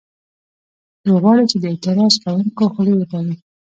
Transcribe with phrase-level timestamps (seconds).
[1.05, 3.33] دوی غواړي چې د اعتراض کوونکو خولې وتړي